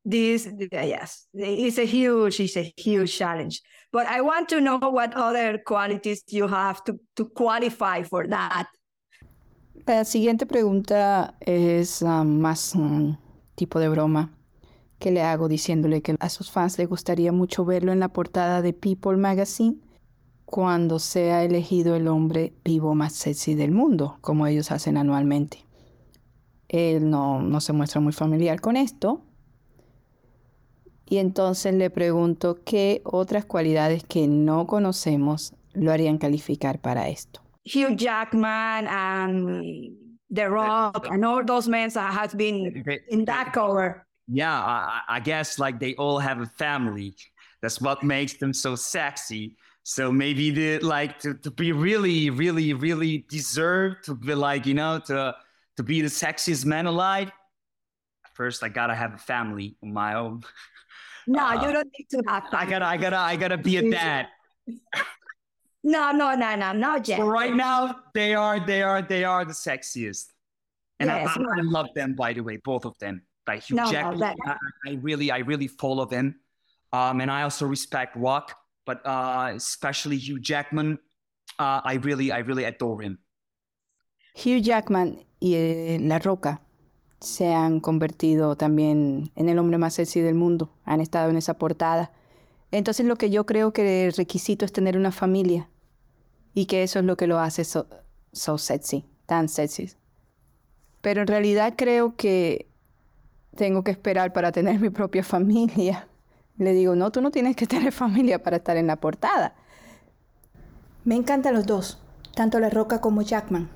This 0.08 0.48
yes, 0.70 1.26
it's 1.34 1.78
a 1.78 1.84
huge, 1.84 2.38
it's 2.38 2.56
a 2.56 2.72
huge 2.76 3.18
challenge. 3.18 3.60
But 3.90 4.06
I 4.06 4.20
want 4.20 4.48
to 4.50 4.60
know 4.60 4.78
what 4.78 5.12
other 5.14 5.58
qualities 5.58 6.22
you 6.28 6.46
have 6.46 6.84
to, 6.84 7.00
to 7.16 7.24
qualify 7.24 8.04
for 8.04 8.28
that. 8.28 8.68
La 9.84 10.04
siguiente 10.04 10.46
pregunta 10.46 11.34
es 11.40 12.02
ah, 12.02 12.22
más 12.22 12.76
un 12.76 13.18
tipo 13.56 13.80
de 13.80 13.88
broma 13.88 14.30
que 15.00 15.10
le 15.10 15.22
hago 15.22 15.48
diciéndole 15.48 16.02
que 16.02 16.16
a 16.20 16.28
sus 16.28 16.52
fans 16.52 16.78
le 16.78 16.86
gustaría 16.86 17.32
mucho 17.32 17.64
verlo 17.64 17.90
en 17.90 17.98
la 17.98 18.08
portada 18.08 18.62
de 18.62 18.72
People 18.72 19.16
Magazine 19.16 19.78
cuando 20.44 21.00
sea 21.00 21.42
elegido 21.42 21.96
el 21.96 22.06
hombre 22.06 22.54
vivo 22.64 22.94
más 22.94 23.12
sexy 23.12 23.56
del 23.56 23.72
mundo, 23.72 24.18
como 24.20 24.46
ellos 24.46 24.70
hacen 24.70 24.96
anualmente. 24.96 25.65
Él 26.68 27.08
no, 27.10 27.40
no 27.40 27.60
se 27.60 27.72
muestra 27.72 28.00
muy 28.00 28.12
familiar 28.12 28.60
con 28.60 28.76
esto. 28.76 29.22
Y 31.08 31.18
entonces 31.18 31.72
le 31.74 31.88
pregunto 31.90 32.58
qué 32.64 33.00
otras 33.04 33.44
cualidades 33.44 34.02
que 34.04 34.26
no 34.26 34.66
conocemos 34.66 35.54
lo 35.72 35.92
harían 35.92 36.18
calificar 36.18 36.80
para 36.80 37.08
esto. 37.08 37.40
Hugh 37.64 37.96
Jackman 37.96 38.86
and 38.88 39.92
The 40.34 40.48
Rock 40.48 41.06
and 41.10 41.24
all 41.24 41.44
those 41.44 41.68
men 41.68 41.90
that 41.90 42.12
has 42.12 42.34
been 42.34 42.80
Okay. 42.80 43.00
in 43.08 43.24
that 43.26 43.52
cover. 43.52 44.04
Yeah, 44.28 44.52
I, 44.52 45.02
I 45.08 45.16
I 45.16 45.20
guess 45.20 45.58
like 45.58 45.78
they 45.78 45.94
all 45.96 46.18
have 46.18 46.40
a 46.40 46.46
family. 46.46 47.14
That's 47.62 47.80
what 47.80 48.02
makes 48.02 48.34
them 48.38 48.52
so 48.52 48.74
sexy. 48.74 49.56
So 49.84 50.10
maybe 50.10 50.50
the 50.50 50.80
like 50.80 51.20
to, 51.20 51.34
to 51.34 51.50
be 51.50 51.70
really, 51.70 52.30
really, 52.30 52.74
really 52.74 53.24
deserve 53.28 54.02
to 54.02 54.16
be 54.16 54.34
like, 54.34 54.66
you 54.66 54.74
know, 54.74 54.98
to 55.06 55.34
to 55.76 55.82
be 55.82 56.00
the 56.00 56.08
sexiest 56.08 56.64
man 56.64 56.86
alive. 56.86 57.30
First, 58.34 58.62
I 58.62 58.68
gotta 58.68 58.94
have 58.94 59.14
a 59.14 59.18
family 59.18 59.76
of 59.82 59.88
my 59.88 60.14
own. 60.14 60.42
No, 61.28 61.44
Uh, 61.44 61.66
you 61.66 61.72
don't 61.72 61.88
need 61.98 62.06
to 62.10 62.22
have 62.28 62.44
I 62.52 62.64
gotta, 62.66 62.84
I 62.86 62.96
gotta, 62.96 63.16
I 63.18 63.34
gotta 63.34 63.58
be 63.58 63.78
a 63.78 63.90
dad. 63.90 64.28
No, 65.82 66.10
no, 66.10 66.34
no, 66.34 66.56
no, 66.56 66.72
not 66.72 67.06
yet. 67.06 67.18
So 67.18 67.26
right 67.28 67.54
now, 67.54 67.96
they 68.12 68.34
are, 68.34 68.58
they 68.64 68.82
are, 68.82 69.02
they 69.02 69.22
are 69.24 69.44
the 69.44 69.52
sexiest. 69.52 70.26
And 70.98 71.10
I- 71.10 71.22
Yes, 71.22 71.36
I, 71.36 71.40
I 71.40 71.62
love 71.62 71.86
them, 71.94 72.14
by 72.14 72.32
the 72.32 72.40
way, 72.40 72.56
both 72.56 72.84
of 72.84 72.98
them. 72.98 73.22
Like 73.46 73.62
Hugh 73.64 73.76
No, 73.76 73.84
no, 73.84 73.90
Jackman, 73.92 74.18
that- 74.20 74.36
I, 74.44 74.56
I 74.88 74.92
really, 75.02 75.30
I 75.30 75.38
really 75.38 75.68
follow 75.68 76.04
them, 76.04 76.40
Um, 76.92 77.20
and 77.20 77.30
I 77.30 77.42
also 77.42 77.66
respect 77.66 78.16
Rock, 78.16 78.54
but 78.84 79.04
uh, 79.06 79.52
especially 79.54 80.16
Hugh 80.18 80.40
Jackman. 80.40 80.98
Uh, 81.58 81.80
I 81.84 81.94
really, 82.02 82.32
I 82.32 82.38
really 82.38 82.64
adore 82.64 83.00
him. 83.02 83.18
Hugh 84.36 84.60
Jackman 84.60 85.18
y 85.40 85.54
eh, 85.54 85.98
La 86.00 86.18
Roca 86.18 86.60
se 87.20 87.54
han 87.54 87.80
convertido 87.80 88.56
también 88.56 89.30
en 89.34 89.48
el 89.48 89.58
hombre 89.58 89.78
más 89.78 89.94
sexy 89.94 90.20
del 90.20 90.34
mundo, 90.34 90.70
han 90.84 91.00
estado 91.00 91.30
en 91.30 91.36
esa 91.36 91.54
portada. 91.54 92.12
Entonces 92.70 93.06
lo 93.06 93.16
que 93.16 93.30
yo 93.30 93.46
creo 93.46 93.72
que 93.72 94.06
el 94.06 94.12
requisito 94.12 94.64
es 94.64 94.72
tener 94.72 94.96
una 94.96 95.12
familia 95.12 95.68
y 96.52 96.66
que 96.66 96.82
eso 96.82 96.98
es 96.98 97.04
lo 97.04 97.16
que 97.16 97.26
lo 97.26 97.38
hace 97.38 97.64
so, 97.64 98.58
sexy, 98.58 99.04
tan 99.24 99.48
sexy. 99.48 99.92
Pero 101.00 101.22
en 101.22 101.26
realidad 101.26 101.74
creo 101.76 102.16
que 102.16 102.66
tengo 103.54 103.82
que 103.84 103.92
esperar 103.92 104.32
para 104.32 104.52
tener 104.52 104.78
mi 104.80 104.90
propia 104.90 105.24
familia. 105.24 106.08
Le 106.58 106.72
digo, 106.72 106.94
no, 106.94 107.10
tú 107.10 107.20
no 107.20 107.30
tienes 107.30 107.56
que 107.56 107.66
tener 107.66 107.92
familia 107.92 108.42
para 108.42 108.56
estar 108.56 108.76
en 108.76 108.86
la 108.86 108.96
portada. 108.96 109.54
Me 111.04 111.14
encantan 111.14 111.54
los 111.54 111.66
dos, 111.66 112.02
tanto 112.34 112.58
La 112.60 112.70
Roca 112.70 113.00
como 113.00 113.22
Jackman. 113.22 113.75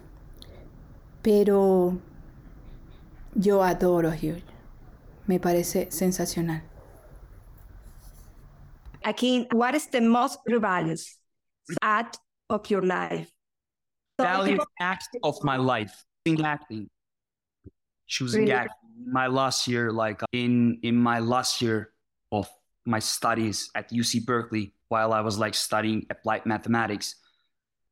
Pero 1.23 1.99
yo 3.35 3.63
adoro 3.63 4.09
a 4.09 4.17
Hugh. 4.17 4.43
Me 5.27 5.39
parece 5.39 5.91
sensacional. 5.93 6.63
Aquí, 9.05 9.47
what 9.53 9.75
is 9.75 9.87
the 9.89 10.01
most 10.01 10.41
rebellious 10.47 11.19
act 11.83 12.19
of 12.49 12.69
your 12.71 12.83
life? 12.83 13.31
So, 14.19 14.25
Value 14.27 14.59
act 14.81 15.09
of 15.23 15.43
my 15.43 15.57
life. 15.57 16.05
Choosing 16.27 16.45
acting. 16.45 16.91
Choosing 18.07 18.41
Really? 18.43 18.53
acting. 18.53 18.77
My 19.07 19.29
last 19.29 19.67
year, 19.67 19.93
like 19.93 20.23
uh, 20.23 20.27
in 20.33 20.79
in 20.83 20.97
my 20.97 21.21
last 21.21 21.63
year 21.63 21.93
of 22.31 22.49
my 22.85 22.99
studies 22.99 23.71
at 23.75 23.91
UC 23.91 24.27
Berkeley, 24.27 24.75
while 24.89 25.15
I 25.15 25.23
was 25.23 25.39
like 25.39 25.55
studying 25.55 26.05
applied 26.11 26.45
mathematics, 26.45 27.17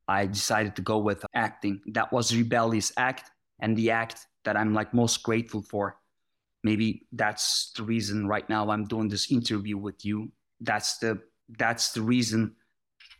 I 0.07 0.27
decided 0.27 0.75
to 0.75 0.83
go 0.83 0.99
with 0.99 1.23
uh, 1.25 1.27
acting. 1.39 1.81
That 1.87 2.11
was 2.11 2.35
rebellious 2.35 2.91
act 2.97 3.31
and 3.59 3.75
the 3.75 3.91
act 3.91 4.27
that 4.45 4.55
I'm 4.57 4.73
like 4.73 4.93
most 4.93 5.23
grateful 5.23 5.61
for. 5.61 5.97
Maybe 6.63 7.07
that's 7.13 7.71
the 7.75 7.83
reason 7.83 8.27
right 8.27 8.47
now 8.49 8.69
I'm 8.69 8.85
doing 8.85 9.07
this 9.07 9.31
interview 9.31 9.77
with 9.77 10.05
you. 10.05 10.31
That's 10.59 10.97
the 10.97 11.21
that's 11.57 11.93
the 11.93 12.01
reason 12.01 12.55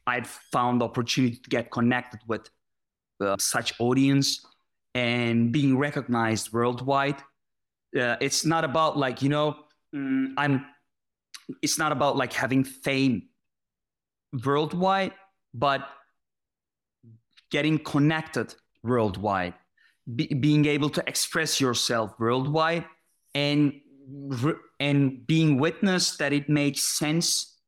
I 0.05 0.21
found 0.51 0.81
the 0.81 0.85
opportunity 0.85 1.37
to 1.37 1.49
get 1.49 1.71
connected 1.71 2.19
with 2.27 2.49
uh, 3.21 3.37
such 3.39 3.73
audience 3.79 4.45
and 4.93 5.51
being 5.51 5.77
recognized 5.77 6.51
worldwide. 6.51 7.21
Uh, 7.95 8.17
it's 8.19 8.45
not 8.45 8.63
about 8.63 8.97
like 8.97 9.21
you 9.21 9.29
know 9.29 9.55
mm, 9.95 10.33
I'm. 10.37 10.65
It's 11.63 11.79
not 11.79 11.91
about 11.91 12.15
like 12.17 12.33
having 12.33 12.63
fame 12.63 13.29
worldwide, 14.45 15.13
but 15.53 15.87
getting 17.51 17.79
connected 17.79 18.55
worldwide, 18.83 19.53
be, 20.15 20.27
being 20.27 20.65
able 20.65 20.89
to 20.89 21.03
express 21.07 21.59
yourself 21.59 22.13
worldwide, 22.19 22.85
and 23.33 23.73
and 24.79 25.27
being 25.27 25.59
witness 25.59 26.17
that 26.17 26.33
it 26.33 26.49
makes 26.49 26.81
sense 26.81 27.59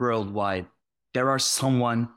worldwide. 0.00 0.66
There 1.12 1.30
are 1.30 1.38
someone 1.38 2.08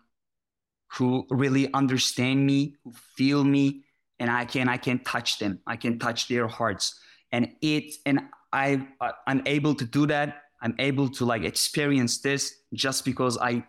who 0.94 1.25
really 1.30 1.72
understand 1.74 2.46
me, 2.46 2.75
who 2.84 2.94
feel 3.16 3.44
me, 3.44 3.84
and 4.20 4.30
I 4.30 4.46
can 4.46 4.68
I 4.70 4.78
can 4.78 5.00
touch 5.00 5.39
them. 5.39 5.60
I 5.68 5.75
can 5.75 6.00
touch 6.00 6.28
their 6.28 6.48
hearts, 6.48 7.00
and 7.32 7.50
it 7.62 7.96
and 8.06 8.22
I- 8.51 8.88
I'm 9.28 9.44
able 9.46 9.75
to 9.75 9.86
do 9.86 10.08
that. 10.08 10.44
I'm 10.62 10.75
able 10.80 11.10
to 11.10 11.25
like 11.25 11.44
experience 11.44 12.20
this 12.20 12.54
just 12.74 13.06
because 13.06 13.38
I 13.38 13.66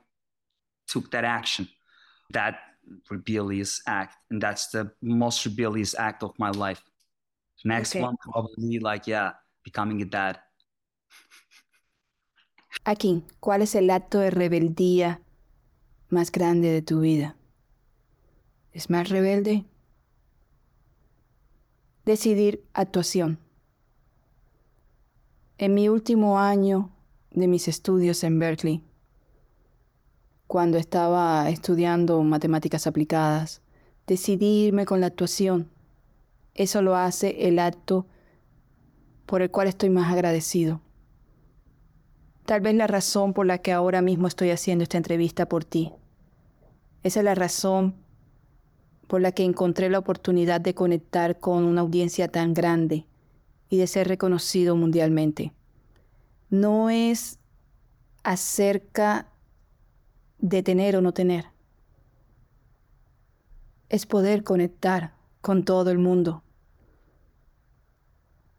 took 0.89 1.11
that 1.13 1.25
action. 1.25 1.69
That 2.33 2.59
rebellious 3.11 3.83
act, 3.87 4.17
and 4.31 4.41
that's 4.43 4.69
the 4.69 4.93
most 5.03 5.45
rebellious 5.45 5.95
act 5.95 6.23
of 6.23 6.39
my 6.39 6.51
life. 6.51 6.83
Next 7.65 7.93
Okay. 7.93 8.01
one, 8.01 8.17
probably 8.23 8.79
like, 8.79 9.07
yeah, 9.07 9.33
becoming 9.65 10.03
a 10.03 10.07
dad. 10.07 10.41
Aquí, 12.85 13.25
¿cuál 13.41 13.63
es 13.63 13.75
el 13.75 13.91
acto 13.91 14.19
de 14.19 14.31
rebeldía 14.31 15.21
más 16.09 16.33
grande 16.33 16.71
de 16.71 16.83
tu 16.83 17.01
vida? 17.01 17.37
¿Es 18.73 18.91
más 18.91 19.09
rebelde? 19.09 19.65
Decidir 22.05 22.65
actuación. 22.73 23.39
En 25.59 25.75
mi 25.75 25.89
último 25.89 26.39
año 26.41 26.91
de 27.31 27.47
mis 27.47 27.69
estudios 27.69 28.25
en 28.25 28.39
Berkeley, 28.39 28.83
cuando 30.51 30.79
estaba 30.79 31.49
estudiando 31.49 32.21
matemáticas 32.25 32.89
aplicadas, 32.89 33.63
decidí 34.09 34.65
irme 34.65 34.85
con 34.85 35.01
la 35.01 35.07
actuación. 35.07 35.71
Eso 36.55 36.83
lo 36.83 36.97
hace 36.97 37.47
el 37.47 37.61
acto 37.61 38.09
por 39.27 39.43
el 39.43 39.53
cual 39.53 39.69
estoy 39.69 39.91
más 39.91 40.13
agradecido. 40.13 40.81
Tal 42.47 42.63
vez 42.63 42.75
la 42.75 42.89
razón 42.89 43.33
por 43.33 43.47
la 43.47 43.59
que 43.59 43.71
ahora 43.71 44.03
mismo 44.03 44.27
estoy 44.27 44.51
haciendo 44.51 44.83
esta 44.83 44.97
entrevista 44.97 45.47
por 45.47 45.63
ti. 45.63 45.93
Esa 47.05 47.21
es 47.21 47.25
la 47.25 47.37
razón 47.37 47.95
por 49.07 49.21
la 49.21 49.31
que 49.31 49.45
encontré 49.45 49.89
la 49.89 50.01
oportunidad 50.01 50.61
de 50.61 50.75
conectar 50.75 51.39
con 51.39 51.63
una 51.63 51.83
audiencia 51.83 52.27
tan 52.27 52.55
grande 52.55 53.07
y 53.69 53.77
de 53.77 53.87
ser 53.87 54.09
reconocido 54.09 54.75
mundialmente. 54.75 55.53
No 56.49 56.91
es 56.91 57.39
acerca 58.25 59.31
de 60.41 60.63
tener 60.63 60.97
o 60.97 61.01
no 61.01 61.13
tener. 61.13 61.47
Es 63.89 64.07
poder 64.07 64.43
conectar 64.43 65.15
con 65.41 65.65
todo 65.65 65.91
el 65.91 65.99
mundo. 65.99 66.43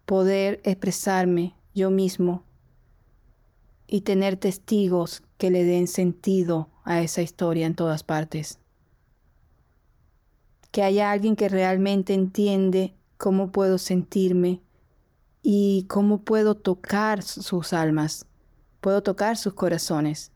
Poder 0.06 0.62
expresarme 0.64 1.56
yo 1.74 1.90
mismo 1.90 2.44
y 3.88 4.02
tener 4.02 4.38
testigos 4.38 5.24
que 5.38 5.52
le 5.52 5.64
den 5.64 5.88
sentido 5.88 6.70
a 6.84 7.02
esa 7.02 7.22
historia 7.22 7.66
en 7.66 7.76
todas 7.76 8.04
partes. 8.04 8.60
Que 10.72 10.84
haya 10.84 11.12
alguien 11.12 11.36
que 11.36 11.50
realmente 11.50 12.14
entiende 12.14 12.94
cómo 13.18 13.52
puedo 13.52 13.78
sentirme 13.78 14.62
y 15.44 15.86
cómo 15.90 16.22
puedo 16.22 16.56
tocar 16.56 17.24
sus 17.24 17.74
almas, 17.74 18.26
puedo 18.80 19.04
tocar 19.04 19.38
sus 19.38 19.54
corazones. 19.54 20.32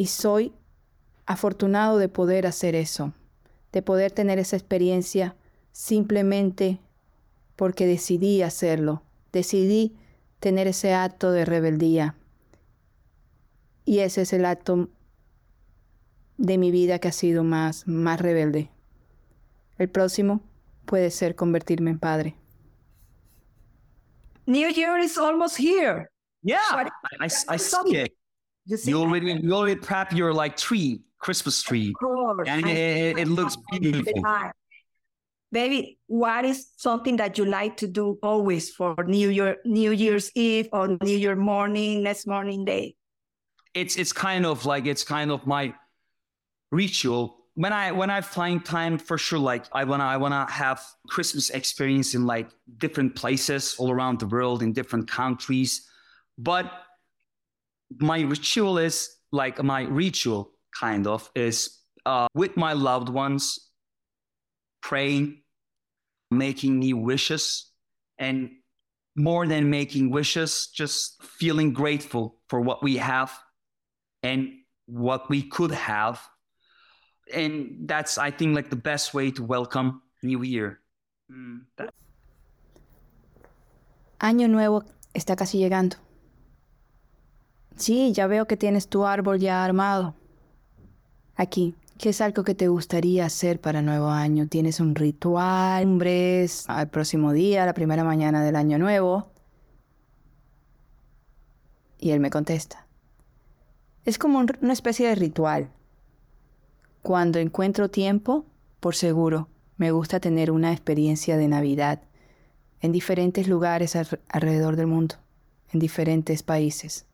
Y 0.00 0.06
soy 0.06 0.54
afortunado 1.26 1.98
de 1.98 2.08
poder 2.08 2.46
hacer 2.46 2.74
eso, 2.74 3.12
de 3.70 3.82
poder 3.82 4.10
tener 4.12 4.38
esa 4.38 4.56
experiencia 4.56 5.36
simplemente 5.72 6.80
porque 7.54 7.84
decidí 7.84 8.40
hacerlo, 8.40 9.02
decidí 9.30 9.94
tener 10.38 10.68
ese 10.68 10.94
acto 10.94 11.32
de 11.32 11.44
rebeldía. 11.44 12.14
Y 13.84 13.98
ese 13.98 14.22
es 14.22 14.32
el 14.32 14.46
acto 14.46 14.88
de 16.38 16.56
mi 16.56 16.70
vida 16.70 16.98
que 16.98 17.08
ha 17.08 17.12
sido 17.12 17.44
más, 17.44 17.86
más 17.86 18.22
rebelde. 18.22 18.70
El 19.76 19.90
próximo 19.90 20.40
puede 20.86 21.10
ser 21.10 21.34
convertirme 21.34 21.90
en 21.90 21.98
padre. 21.98 22.36
New 24.46 24.72
Year 24.72 24.98
is 24.98 25.18
almost 25.18 25.58
here. 25.58 26.08
Yeah, 26.42 26.58
I, 26.72 26.88
I, 27.20 27.26
I 27.26 27.58
see 27.58 27.96
it. 27.98 28.19
You 28.66 28.76
see, 28.76 28.90
You 28.90 29.00
already, 29.00 29.32
you 29.32 29.52
already 29.52 29.80
prep 29.80 30.12
your 30.12 30.32
like 30.32 30.56
tree, 30.56 31.02
Christmas 31.18 31.62
tree, 31.62 31.88
of 31.88 31.94
course, 31.94 32.48
and 32.48 32.66
I- 32.66 32.70
it, 32.70 33.18
it 33.18 33.28
looks 33.28 33.56
beautiful. 33.70 34.22
Baby, 35.52 35.98
what 36.06 36.44
is 36.44 36.68
something 36.76 37.16
that 37.16 37.36
you 37.36 37.44
like 37.44 37.76
to 37.78 37.88
do 37.88 38.18
always 38.22 38.70
for 38.70 38.94
New 39.04 39.30
Year, 39.30 39.56
New 39.64 39.90
Year's 39.90 40.30
Eve 40.36 40.68
or 40.72 40.96
New 41.02 41.16
Year 41.16 41.34
morning, 41.34 42.02
next 42.02 42.26
morning 42.26 42.64
day? 42.64 42.94
it's 43.72 43.94
it's 43.96 44.12
kind 44.12 44.44
of 44.46 44.66
like 44.66 44.86
it's 44.86 45.04
kind 45.04 45.30
of 45.30 45.46
my 45.46 45.72
ritual. 46.72 47.36
When 47.54 47.72
i 47.72 47.92
when 47.92 48.10
i 48.10 48.20
find 48.20 48.64
time 48.64 48.96
for 48.98 49.18
sure 49.18 49.38
like 49.38 49.66
i 49.72 49.84
wanna 49.84 50.04
i 50.04 50.16
wanna 50.16 50.46
have 50.50 50.80
christmas 51.08 51.50
experience 51.50 52.14
in 52.14 52.24
like 52.26 52.48
different 52.78 53.14
places 53.16 53.74
all 53.78 53.90
around 53.90 54.18
the 54.20 54.26
world 54.26 54.62
in 54.62 54.72
different 54.72 55.08
countries. 55.10 55.86
But 56.38 56.70
my 57.98 58.20
ritual 58.20 58.78
is 58.78 59.16
like 59.32 59.62
my 59.62 59.82
ritual 59.82 60.52
kind 60.78 61.06
of 61.06 61.30
is 61.34 61.78
uh, 62.06 62.28
with 62.34 62.56
my 62.56 62.72
loved 62.72 63.08
ones 63.08 63.70
praying 64.82 65.42
making 66.30 66.78
new 66.78 66.96
wishes 66.96 67.70
and 68.18 68.50
more 69.16 69.46
than 69.46 69.68
making 69.70 70.10
wishes 70.10 70.68
just 70.72 71.22
feeling 71.22 71.72
grateful 71.72 72.36
for 72.48 72.60
what 72.60 72.82
we 72.82 72.96
have 72.96 73.32
and 74.22 74.48
what 74.86 75.28
we 75.28 75.42
could 75.42 75.72
have. 75.72 76.20
And 77.32 77.88
that's, 77.88 78.18
I 78.18 78.30
think, 78.30 78.54
like 78.54 78.70
the 78.70 78.76
best 78.76 79.14
way 79.14 79.30
to 79.32 79.42
welcome 79.42 80.02
New 80.22 80.42
Year. 80.42 80.80
Mm, 81.30 81.66
Año 84.20 84.48
nuevo 84.48 84.84
está 85.14 85.36
casi 85.36 85.58
llegando. 85.58 85.96
Sí, 87.80 88.12
ya 88.12 88.26
veo 88.26 88.46
que 88.46 88.58
tienes 88.58 88.88
tu 88.88 89.06
árbol 89.06 89.38
ya 89.38 89.64
armado. 89.64 90.14
Aquí, 91.34 91.74
¿qué 91.96 92.10
es 92.10 92.20
algo 92.20 92.44
que 92.44 92.54
te 92.54 92.68
gustaría 92.68 93.24
hacer 93.24 93.58
para 93.58 93.80
nuevo 93.80 94.08
año? 94.08 94.46
¿Tienes 94.48 94.80
un 94.80 94.94
ritual? 94.94 95.84
¿Hombres 95.84 96.66
al 96.68 96.90
próximo 96.90 97.32
día, 97.32 97.64
la 97.64 97.72
primera 97.72 98.04
mañana 98.04 98.44
del 98.44 98.56
año 98.56 98.76
nuevo? 98.78 99.30
Y 101.98 102.10
él 102.10 102.20
me 102.20 102.28
contesta. 102.28 102.86
Es 104.04 104.18
como 104.18 104.38
un- 104.40 104.58
una 104.60 104.74
especie 104.74 105.08
de 105.08 105.14
ritual. 105.14 105.70
Cuando 107.00 107.38
encuentro 107.38 107.88
tiempo, 107.90 108.44
por 108.80 108.94
seguro, 108.94 109.48
me 109.78 109.90
gusta 109.90 110.20
tener 110.20 110.50
una 110.50 110.72
experiencia 110.72 111.38
de 111.38 111.48
Navidad 111.48 112.02
en 112.82 112.92
diferentes 112.92 113.48
lugares 113.48 113.96
alre- 113.96 114.20
alrededor 114.28 114.76
del 114.76 114.86
mundo, 114.86 115.14
en 115.72 115.80
diferentes 115.80 116.42
países. 116.42 117.06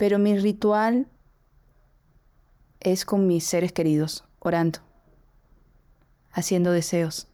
Pero 0.00 0.18
mi 0.18 0.38
ritual 0.38 1.10
es 2.80 3.04
con 3.04 3.26
mis 3.26 3.44
seres 3.44 3.70
queridos, 3.70 4.24
orando, 4.38 4.78
haciendo 6.30 6.72
deseos. 6.72 7.28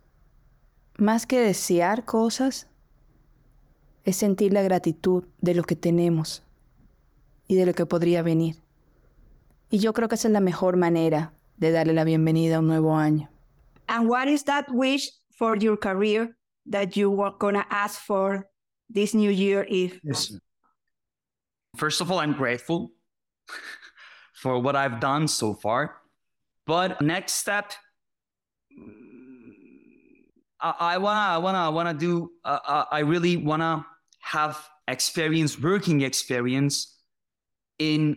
Más 0.98 1.26
que 1.26 1.38
desear 1.38 2.05
cosas, 2.05 2.66
es 4.02 4.16
sentir 4.16 4.52
la 4.52 4.62
gratitud 4.62 5.22
de 5.40 5.55
lo 5.55 5.62
que 5.62 5.76
tenemos 5.76 6.42
y 7.46 7.55
de 7.55 7.66
lo 7.66 7.72
que 7.72 7.87
podría 7.87 8.22
venir. 8.22 8.57
Y 9.70 9.79
yo 9.79 9.92
creo 9.92 10.09
que 10.09 10.16
esa 10.16 10.26
es 10.26 10.33
la 10.33 10.40
mejor 10.40 10.76
manera 10.76 11.35
de 11.59 11.70
darle 11.70 11.92
la 11.92 12.02
bienvenida 12.02 12.57
a 12.57 12.59
un 12.59 12.66
nuevo 12.66 12.96
año. 12.96 13.31
And 13.87 14.11
what 14.11 14.26
is 14.26 14.42
that 14.46 14.64
wish 14.72 15.12
for 15.31 15.57
your 15.57 15.79
career 15.79 16.37
that 16.68 16.96
you 16.96 17.12
were 17.12 17.37
gonna 17.38 17.64
ask 17.70 18.00
for 18.05 18.50
this 18.92 19.14
New 19.14 19.31
Year 19.31 19.64
Eve? 19.68 20.00
First 21.77 22.01
of 22.01 22.11
all, 22.11 22.19
I'm 22.19 22.33
grateful 22.33 22.93
for 24.35 24.59
what 24.59 24.77
I've 24.77 25.01
done 25.01 25.29
so 25.29 25.55
far. 25.55 25.97
But 26.67 27.01
next 27.01 27.35
step, 27.35 27.73
I, 30.61 30.75
I 30.81 30.99
wanna, 30.99 31.21
I 31.21 31.39
wanna, 31.39 31.59
I 31.59 31.69
wanna 31.69 31.95
do. 31.95 32.33
Uh, 32.45 32.59
uh, 32.67 32.85
I 32.91 33.01
really 33.01 33.37
wanna 33.37 33.87
have 34.21 34.69
experience, 34.89 35.59
working 35.61 36.01
experience 36.01 36.97
in 37.79 38.17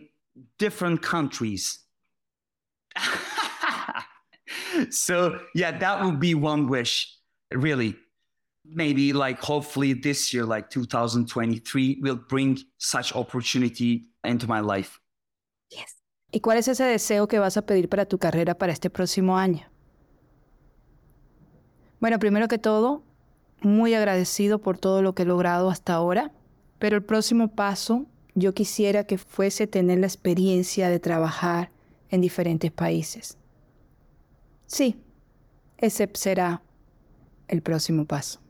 different 0.58 1.02
countries. 1.02 1.78
so 4.90 5.40
yeah, 5.54 5.78
that 5.78 6.04
would 6.04 6.18
be 6.18 6.34
one 6.34 6.66
wish. 6.66 7.16
Really, 7.52 7.96
maybe 8.72 9.12
like 9.12 9.40
hopefully 9.40 9.94
this 9.94 10.32
year, 10.32 10.44
like 10.44 10.70
2023, 10.70 11.98
will 12.02 12.20
bring 12.28 12.58
such 12.78 13.14
opportunity 13.14 14.06
into 14.24 14.46
my 14.46 14.60
life. 14.60 15.00
Yes. 15.70 15.96
¿Y 16.32 16.40
cuál 16.40 16.58
es 16.58 16.68
ese 16.68 16.84
deseo 16.84 17.26
que 17.26 17.38
vas 17.38 17.56
a 17.56 17.62
pedir 17.62 17.88
para 17.88 18.06
tu 18.06 18.18
carrera 18.18 18.54
para 18.56 18.72
este 18.72 18.90
próximo 18.90 19.36
año? 19.36 19.66
Bueno, 22.00 22.18
primero 22.18 22.48
que 22.48 22.58
todo, 22.58 23.02
muy 23.60 23.94
agradecido 23.94 24.60
por 24.60 24.78
todo 24.78 25.02
lo 25.02 25.14
que 25.14 25.22
he 25.22 25.26
logrado 25.26 25.68
hasta 25.70 25.94
ahora, 25.94 26.32
pero 26.78 26.96
el 26.96 27.02
próximo 27.02 27.48
paso 27.48 28.06
yo 28.34 28.54
quisiera 28.54 29.04
que 29.04 29.18
fuese 29.18 29.66
tener 29.66 29.98
la 29.98 30.06
experiencia 30.06 30.88
de 30.88 30.98
trabajar 31.00 31.70
en 32.08 32.20
diferentes 32.20 32.70
países. 32.70 33.36
Sí, 34.66 35.02
ese 35.78 36.08
será 36.14 36.62
el 37.48 37.60
próximo 37.60 38.06
paso. 38.06 38.40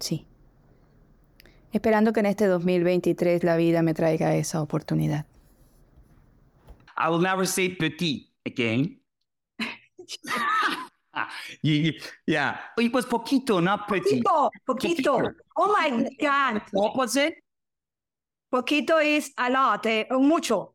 Sí. 0.00 0.26
Esperando 1.72 2.12
que 2.12 2.20
en 2.20 2.26
este 2.26 2.46
2023 2.46 3.44
la 3.44 3.56
vida 3.56 3.82
me 3.82 3.94
traiga 3.94 4.34
esa 4.34 4.62
oportunidad. 4.62 5.26
I 6.96 7.08
will 7.10 7.20
never 7.20 7.46
say 7.46 7.68
petit 7.70 8.32
again. 8.46 9.00
Yeah. 11.62 12.58
It 12.78 12.92
was 12.92 13.04
poquito, 13.06 13.60
not 13.60 13.88
pretty. 13.88 14.22
Poquito, 14.22 14.50
poquito. 14.66 15.34
Oh 15.56 15.72
my 15.72 16.08
God. 16.20 16.62
Opposite, 16.74 17.34
Poquito 18.52 18.98
is 19.02 19.32
a 19.36 19.50
lot, 19.50 19.84
eh, 19.86 20.06
mucho. 20.12 20.74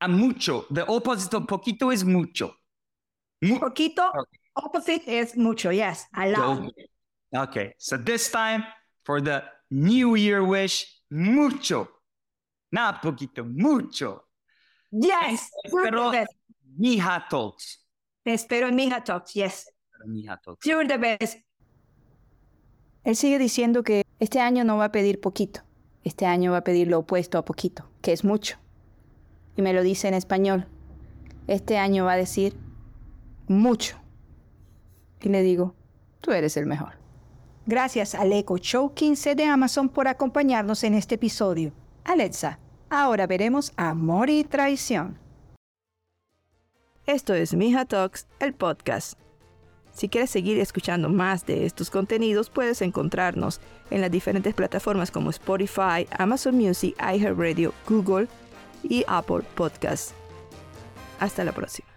a 0.00 0.08
mucho. 0.08 0.64
The 0.70 0.86
opposite 0.88 1.34
of 1.34 1.42
poquito 1.46 1.92
is 1.92 2.04
mucho. 2.04 2.54
Mu- 3.42 3.58
Poquito, 3.58 4.10
opposite 4.56 5.06
is 5.06 5.36
mucho, 5.36 5.70
yes, 5.70 6.06
a 6.16 6.26
lot. 6.28 6.72
Okay, 7.34 7.74
so 7.78 7.96
this 7.96 8.30
time 8.30 8.64
for 9.04 9.20
the 9.20 9.42
New 9.70 10.16
Year 10.16 10.42
wish, 10.42 10.86
mucho. 11.10 11.88
Not 12.72 13.02
poquito, 13.02 13.44
mucho. 13.44 14.24
Yes, 14.92 15.50
Pero- 15.70 16.10
the 16.10 16.18
best. 16.18 16.32
Mija 16.78 17.26
talks. 17.28 17.84
Te 18.24 18.32
espero 18.34 18.68
en 18.68 18.76
Mija 18.76 19.02
Talks, 19.02 19.32
yes. 19.34 19.66
Mija 20.06 20.38
talks. 20.42 20.64
You're 20.66 20.86
the 20.86 20.98
best. 20.98 21.38
Él 23.04 23.16
sigue 23.16 23.38
diciendo 23.38 23.82
que 23.82 24.04
este 24.18 24.40
año 24.40 24.62
no 24.64 24.76
va 24.76 24.86
a 24.86 24.92
pedir 24.92 25.20
poquito, 25.20 25.62
este 26.04 26.26
año 26.26 26.52
va 26.52 26.58
a 26.58 26.64
pedir 26.64 26.88
lo 26.88 26.98
opuesto 26.98 27.38
a 27.38 27.44
poquito, 27.44 27.90
que 28.02 28.12
es 28.12 28.24
mucho. 28.24 28.58
Y 29.56 29.62
me 29.62 29.72
lo 29.72 29.82
dice 29.82 30.08
en 30.08 30.14
español. 30.14 30.66
Este 31.46 31.78
año 31.78 32.04
va 32.04 32.12
a 32.12 32.16
decir 32.16 32.56
mucho. 33.48 33.96
Y 35.22 35.28
le 35.30 35.42
digo, 35.42 35.74
tú 36.20 36.32
eres 36.32 36.56
el 36.56 36.66
mejor. 36.66 36.99
Gracias 37.70 38.16
al 38.16 38.32
Echo 38.32 38.56
Show 38.58 38.94
15 38.94 39.36
de 39.36 39.44
Amazon 39.44 39.88
por 39.88 40.08
acompañarnos 40.08 40.82
en 40.82 40.94
este 40.94 41.14
episodio. 41.14 41.70
Alexa, 42.02 42.58
ahora 42.88 43.28
veremos 43.28 43.72
Amor 43.76 44.28
y 44.28 44.42
Traición. 44.42 45.16
Esto 47.06 47.32
es 47.32 47.54
Mija 47.54 47.84
Talks, 47.84 48.26
el 48.40 48.54
podcast. 48.54 49.16
Si 49.92 50.08
quieres 50.08 50.30
seguir 50.30 50.58
escuchando 50.58 51.10
más 51.10 51.46
de 51.46 51.64
estos 51.64 51.90
contenidos, 51.90 52.50
puedes 52.50 52.82
encontrarnos 52.82 53.60
en 53.92 54.00
las 54.00 54.10
diferentes 54.10 54.52
plataformas 54.52 55.12
como 55.12 55.30
Spotify, 55.30 56.08
Amazon 56.18 56.56
Music, 56.56 56.96
iHeartRadio, 56.98 57.72
Google 57.88 58.26
y 58.82 59.04
Apple 59.06 59.42
Podcasts. 59.54 60.12
Hasta 61.20 61.44
la 61.44 61.52
próxima. 61.52 61.89